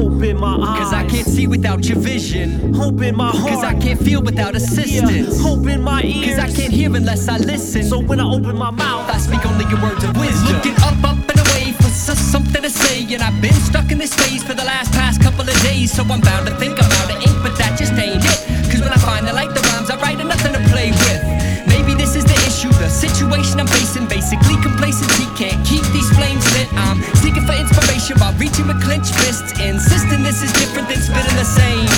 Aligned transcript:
in 0.00 0.38
my 0.38 0.56
eyes. 0.56 0.78
Cause 0.78 0.92
I 0.92 1.06
can't 1.06 1.26
see 1.26 1.46
without 1.46 1.88
your 1.88 1.98
vision. 1.98 2.74
Hope 2.74 3.00
in 3.02 3.16
my 3.16 3.30
heart. 3.30 3.48
Cause 3.48 3.64
I 3.64 3.74
can't 3.74 4.00
feel 4.00 4.22
without 4.22 4.54
assistance. 4.54 5.36
Yeah, 5.36 5.42
hope 5.42 5.66
in 5.66 5.82
my 5.82 6.02
ears. 6.02 6.36
Cause 6.36 6.38
I 6.38 6.50
can't 6.50 6.72
hear 6.72 6.94
unless 6.94 7.28
I 7.28 7.38
listen. 7.38 7.84
So 7.84 8.00
when 8.00 8.20
I 8.20 8.24
open 8.24 8.56
my 8.56 8.70
mouth, 8.70 9.08
I 9.08 9.18
speak 9.18 9.44
only 9.46 9.64
your 9.66 9.82
words 9.82 10.04
of 10.04 10.16
wisdom. 10.16 10.56
Looking 10.56 10.76
up, 10.82 11.02
up 11.04 11.28
and 11.28 11.38
away 11.38 11.72
for 11.72 11.88
something 11.88 12.62
to 12.62 12.70
say. 12.70 13.02
And 13.12 13.22
I've 13.22 13.40
been 13.40 13.54
stuck 13.54 13.90
in 13.92 13.98
this 13.98 14.14
phase 14.14 14.42
for 14.42 14.54
the 14.54 14.64
last 14.64 14.92
past 14.92 15.20
couple 15.20 15.42
of 15.42 15.56
days. 15.62 15.92
So 15.92 16.02
I'm 16.02 16.20
bound 16.20 16.46
to 16.48 16.54
think 16.56 16.71
inspiration 28.02 28.18
while 28.20 28.34
reaching 28.38 28.66
with 28.66 28.82
clenched 28.82 29.14
fists. 29.14 29.52
Insisting 29.60 30.22
this 30.22 30.42
is 30.42 30.52
different 30.52 30.88
than 30.88 30.98
spitting 30.98 31.36
the 31.36 31.44
same. 31.44 31.88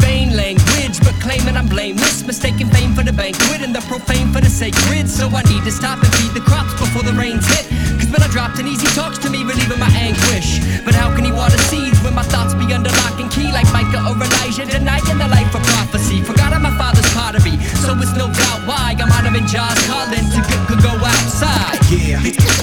Vain 0.00 0.34
language, 0.36 0.98
but 1.00 1.14
claiming 1.20 1.56
I'm 1.56 1.66
blameless. 1.66 2.26
Mistaking 2.26 2.68
fame 2.68 2.94
for 2.94 3.02
the 3.02 3.12
banquet 3.12 3.60
and 3.62 3.74
the 3.74 3.80
profane 3.90 4.32
for 4.32 4.40
the 4.40 4.50
sacred. 4.50 5.08
So 5.08 5.28
I 5.28 5.42
need 5.50 5.64
to 5.64 5.72
stop 5.72 5.98
and 5.98 6.12
feed 6.14 6.32
the 6.34 6.44
crops 6.46 6.72
before 6.78 7.02
the 7.02 7.12
rains 7.12 7.46
hit. 7.46 7.66
Cause 7.98 8.10
when 8.10 8.22
I 8.22 8.28
dropped 8.28 8.58
an 8.58 8.66
easy 8.66 8.86
talks 8.94 9.18
to 9.18 9.30
me, 9.30 9.42
relieving 9.44 9.78
my 9.78 9.90
anguish. 9.94 10.62
But 10.84 10.94
how 10.94 11.14
can 11.14 11.24
he 11.24 11.32
water 11.32 11.58
seeds 11.70 11.98
when 12.02 12.14
my 12.14 12.24
thoughts 12.24 12.54
be 12.54 12.66
under 12.72 12.90
lock 13.02 13.18
and 13.18 13.30
key 13.30 13.50
like 13.52 13.66
Micah 13.72 14.02
or 14.06 14.14
Elijah? 14.14 14.66
Denying 14.66 15.18
the 15.18 15.28
life 15.28 15.54
of 15.54 15.62
prophecy. 15.74 16.22
Forgot 16.22 16.52
I'm 16.52 16.62
my 16.62 16.74
father's 16.78 17.08
pottery. 17.14 17.58
So 17.82 17.94
it's 17.98 18.14
no 18.14 18.30
doubt 18.30 18.60
why 18.66 18.94
I'm 18.98 19.10
out 19.10 19.22
honoring 19.26 19.46
Jaws 19.46 19.78
calling 19.86 20.26
to 20.30 20.74
go, 20.82 20.92
outside. 21.02 21.78
Yeah, 21.92 22.20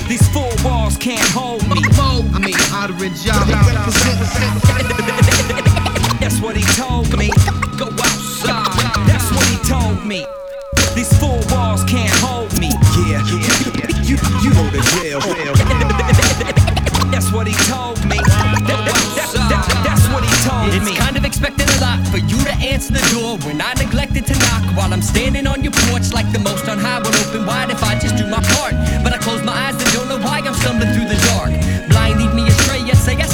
these 0.08 0.29
mean, 3.00 3.12
honoring 3.12 3.16
job. 3.16 3.48
That's 6.20 6.40
what 6.42 6.56
he 6.56 6.64
told 6.76 7.18
me. 7.18 7.30
Go 7.78 7.88
outside. 7.88 9.08
That's 9.08 9.30
what 9.32 9.46
he 9.48 9.58
told 9.68 10.06
me. 10.06 10.26
These 10.96 11.18
four 11.20 11.40
walls 11.52 11.84
can't 11.86 12.12
hold 12.20 12.52
me. 12.60 12.70
Yeah, 13.08 13.24
yeah. 13.24 14.04
you, 14.04 14.18
you 14.44 14.50
know 14.54 14.68
the 14.70 14.82
drill. 14.92 15.20
That's 17.12 17.32
what 17.32 17.48
he 17.48 17.54
told 17.72 17.98
me. 18.06 18.18
That- 18.18 18.64
that- 18.68 18.86
that- 19.16 19.50
that- 19.50 19.84
that's 19.86 20.06
what 20.14 20.24
he 20.24 20.34
told 20.48 20.74
It's 20.74 20.86
me. 20.86 20.96
kind 20.98 21.16
of 21.18 21.24
expecting 21.26 21.68
a 21.70 21.80
lot 21.82 22.06
for 22.08 22.18
you 22.18 22.38
to 22.44 22.54
answer 22.60 22.94
the 22.94 23.02
door 23.14 23.38
when 23.48 23.62
I 23.62 23.74
neglected 23.76 24.26
to 24.28 24.34
knock 24.40 24.64
while 24.76 24.92
I'm 24.94 25.02
standing 25.02 25.48
on 25.48 25.64
your 25.64 25.72
porch 25.88 26.12
like 26.14 26.30
the 26.32 26.40
most 26.40 26.68
on 26.68 26.78
high 26.80 27.00
will 27.00 27.16
open 27.24 27.46
wide 27.46 27.70
if 27.70 27.82
I 27.84 27.98
just 28.00 28.18
do 28.18 28.28
my 28.28 28.42
part. 28.58 28.74
But 29.04 29.14
I 29.14 29.18
close 29.18 29.42
my 29.44 29.54
eyes 29.54 29.76
and 29.82 29.92
don't 29.94 30.10
know 30.10 30.20
why 30.20 30.40
I'm 30.40 30.54
stumbling 30.56 30.92
through 30.94 31.08
the 31.08 31.20
dark. 31.32 31.39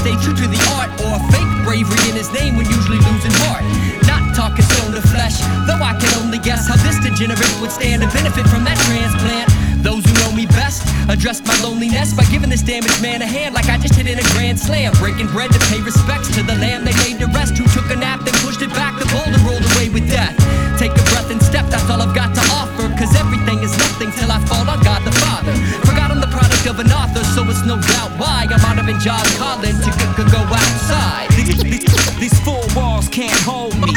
Stay 0.06 0.14
true 0.22 0.38
to 0.38 0.45
the 0.45 0.61
art 0.78 0.94
or 1.02 1.17
fake 1.34 1.50
bravery 1.66 1.98
in 2.06 2.14
his 2.14 2.30
name 2.30 2.53
when 2.53 2.70
usually 2.70 3.02
losing 3.09 3.34
heart. 3.42 3.66
Not 4.06 4.22
talking 4.38 4.62
stone 4.62 4.94
to 4.94 5.02
flesh, 5.02 5.42
though 5.66 5.81
I 5.81 5.97
can 5.97 6.14
only 6.22 6.38
guess 6.38 6.70
how 6.70 6.78
this 6.86 7.02
degenerate 7.02 7.58
would 7.58 7.73
stand 7.73 8.06
to 8.06 8.08
benefit 8.14 8.45
from 8.45 8.62
that 8.70 8.78
transplant. 8.86 9.50
Those 9.81 10.06
who 10.06 10.14
know 10.22 10.30
me 10.30 10.45
best 10.45 10.86
addressed 11.09 11.42
my 11.50 11.58
loneliness 11.66 12.14
by 12.14 12.22
giving 12.30 12.53
this 12.53 12.62
damaged 12.62 13.02
man 13.02 13.25
a 13.25 13.25
hand 13.25 13.58
like 13.58 13.66
I 13.66 13.81
just 13.81 13.97
hit 13.97 14.06
in 14.06 14.22
a 14.22 14.28
grand 14.38 14.62
slam. 14.62 14.94
Breaking 15.02 15.25
bread 15.34 15.50
to 15.50 15.62
pay 15.73 15.81
respects 15.81 16.30
to 16.38 16.45
the 16.45 16.53
lamb 16.62 16.86
they 16.86 16.94
laid 17.02 17.17
to 17.25 17.28
rest 17.34 17.58
who 17.58 17.66
took 17.73 17.90
a 17.90 17.97
nap 17.97 18.22
then 18.22 18.38
pushed 18.45 18.62
it 18.62 18.69
back. 18.78 18.94
The 19.02 19.09
boulder 19.09 19.42
rolled 19.42 19.66
away 19.73 19.90
with 19.90 20.06
death. 20.06 20.38
Take 20.78 20.94
a 20.94 21.06
breath 21.09 21.34
and 21.34 21.42
step, 21.42 21.66
that's 21.73 21.90
all 21.90 21.97
I've 21.97 22.14
got 22.14 22.30
to 22.38 22.44
offer. 22.53 22.94
Cause 22.94 23.09
everything 23.17 23.58
is 23.66 23.73
nothing 23.81 24.14
till 24.14 24.30
I 24.30 24.38
fall 24.45 24.69
on 24.69 24.78
God 24.86 25.02
the 25.02 25.14
Father. 25.17 25.53
Forgot 25.81 26.14
I'm 26.14 26.22
the 26.22 26.30
product 26.30 26.62
of 26.69 26.78
an 26.78 26.94
author, 26.94 27.25
so 27.34 27.42
it's 27.50 27.66
no 27.66 27.81
doubt 27.81 28.14
honoring 28.85 29.01
John's 29.01 29.38
calling 29.38 29.73
to 29.81 30.23
go, 30.31 30.38
outside. 30.38 31.29
These, 31.31 31.63
these, 31.63 32.19
these 32.19 32.40
four 32.41 32.62
walls 32.75 33.09
can't 33.09 33.34
hold 33.41 33.73
me. 33.79 33.94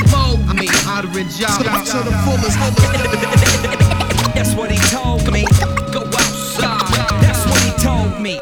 I 0.48 0.54
mean, 0.54 0.70
honoring 0.88 1.28
job. 1.28 1.60
To 1.60 2.00
the 2.08 2.16
fullest. 2.24 2.56
That's 4.34 4.54
what 4.54 4.70
he 4.70 4.78
told 4.88 5.30
me. 5.30 5.44
Go 5.92 6.04
outside. 6.04 6.88
That's 7.20 7.44
what 7.44 7.60
he 7.60 7.72
told 7.82 8.20
me. 8.22 8.40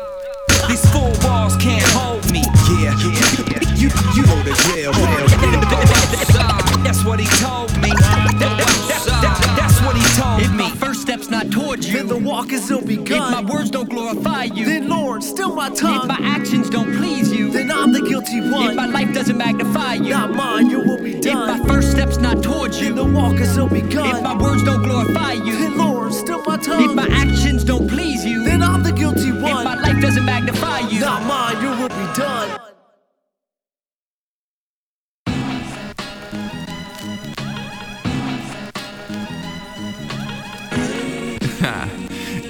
These 0.68 0.88
four 0.92 1.10
walls 1.26 1.56
can't 1.56 1.86
hold 1.90 2.30
me. 2.30 2.42
Yeah, 2.78 2.94
you, 3.00 3.10
you 3.74 3.90
drill. 4.54 4.92
Go 4.92 5.02
outside. 5.02 6.84
That's 6.84 7.04
what 7.04 7.18
he 7.18 7.26
told 7.42 7.65
you, 11.84 11.92
then 11.94 12.06
the 12.06 12.16
walk 12.16 12.52
is 12.52 12.64
still 12.64 12.80
if 12.88 13.08
my 13.10 13.42
words 13.42 13.70
don't 13.70 13.88
glorify 13.88 14.44
you, 14.44 14.64
Then 14.64 14.88
Lord, 14.88 15.22
still 15.22 15.54
my 15.54 15.68
tongue. 15.70 16.02
if 16.02 16.06
my 16.08 16.18
actions 16.22 16.70
don't 16.70 16.96
please 16.96 17.32
you, 17.32 17.50
Then 17.50 17.70
I'm 17.70 17.92
the 17.92 18.00
guilty 18.00 18.40
one. 18.40 18.70
if 18.70 18.76
my 18.76 18.86
life 18.86 19.12
doesn't 19.14 19.36
magnify 19.36 19.94
you, 19.94 20.10
Not 20.10 20.30
mine, 20.34 20.70
you 20.70 20.78
will 20.80 21.02
be 21.02 21.20
done. 21.20 21.50
if 21.50 21.60
my 21.60 21.68
first 21.68 21.90
step's 21.92 22.18
not 22.18 22.42
towards 22.42 22.80
you, 22.80 22.86
Then 22.94 22.96
the 22.96 23.04
walk 23.18 23.34
is 23.40 23.50
still 23.50 23.68
begun. 23.68 24.16
if 24.16 24.22
my 24.22 24.36
words 24.36 24.62
don't 24.64 24.82
glorify 24.82 25.32
you, 25.32 25.52
Then 25.58 25.76
Lord, 25.78 26.12
still 26.12 26.42
my 26.46 26.56
tongue. 26.56 26.84
if 26.84 26.94
my 26.94 27.08
actions 27.10 27.64
don't 27.64 27.88
please 27.88 28.24
you, 28.24 28.44
Then 28.44 28.62
I'm 28.62 28.82
the 28.82 28.92
guilty 28.92 29.32
one. 29.32 29.58
if 29.58 29.64
my 29.64 29.74
life 29.80 30.00
doesn't 30.00 30.24
magnify 30.24 30.80
you, 30.80 31.00
Not 31.00 31.22
mine, 31.26 31.62
you 31.62 31.70
will 31.82 31.88
be 31.88 32.06
done. 32.20 32.65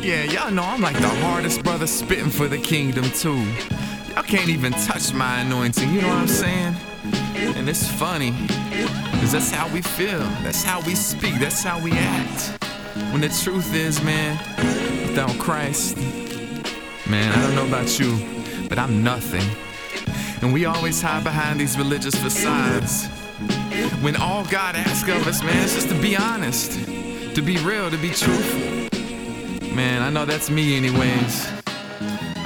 Yeah, 0.07 0.23
y'all 0.23 0.53
know 0.53 0.63
I'm 0.63 0.81
like 0.81 0.97
the 1.01 1.09
hardest 1.09 1.65
brother 1.65 1.89
spitting 1.89 2.31
for 2.31 2.47
the 2.47 2.59
kingdom 2.59 3.11
too. 3.11 3.43
Y'all 4.15 4.23
can't 4.23 4.49
even 4.49 4.73
touch 4.73 5.13
my 5.13 5.41
anointing, 5.41 5.93
you 5.93 6.01
know 6.01 6.07
what 6.07 6.19
I'm 6.19 6.29
saying? 6.29 6.77
And 7.57 7.69
it's 7.69 7.91
funny, 7.91 8.33
cause 9.19 9.33
that's 9.33 9.51
how 9.51 9.67
we 9.75 9.83
feel, 9.83 10.21
that's 10.45 10.63
how 10.63 10.81
we 10.83 10.95
speak, 10.95 11.41
that's 11.41 11.65
how 11.65 11.83
we 11.83 11.91
act. 11.91 12.63
When 13.11 13.21
the 13.21 13.31
truth 13.43 13.75
is, 13.75 14.01
man, 14.01 14.39
without 15.09 15.37
Christ, 15.41 15.97
man, 17.11 17.37
I 17.37 17.43
don't 17.43 17.57
know 17.57 17.67
about 17.67 17.99
you, 17.99 18.17
but 18.69 18.79
I'm 18.79 19.03
nothing. 19.03 19.43
And 20.41 20.55
we 20.55 20.67
always 20.67 21.03
hide 21.03 21.25
behind 21.25 21.59
these 21.59 21.77
religious 21.77 22.15
facades. 22.15 23.09
When 24.03 24.15
all 24.15 24.45
God 24.45 24.77
asks 24.77 25.09
of 25.09 25.27
us, 25.27 25.43
man, 25.43 25.65
is 25.65 25.75
just 25.75 25.89
to 25.89 26.01
be 26.01 26.17
honest, 26.17 26.71
to 27.35 27.43
be 27.43 27.57
real, 27.57 27.91
to 27.91 27.99
be 27.99 28.11
truthful. 28.11 28.76
Man, 29.77 30.01
I 30.01 30.09
know 30.09 30.25
that's 30.25 30.49
me 30.49 30.75
anyways. 30.75 31.47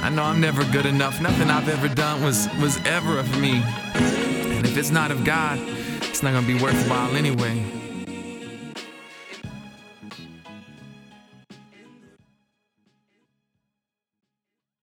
I 0.03 0.09
know 0.09 0.23
I'm 0.23 0.41
never 0.41 0.65
good 0.65 0.85
enough. 0.85 1.21
Nothing 1.21 1.49
I've 1.49 1.69
ever 1.69 1.87
done 1.87 2.21
was 2.21 2.49
was 2.59 2.77
ever 2.85 3.19
of 3.19 3.39
me. 3.39 3.63
And 3.63 4.65
if 4.65 4.75
it's 4.75 4.91
not 4.91 5.11
of 5.11 5.23
God, 5.23 5.57
it's 6.01 6.21
not 6.21 6.33
gonna 6.33 6.45
be 6.45 6.61
worthwhile 6.61 7.15
anyway. 7.15 7.80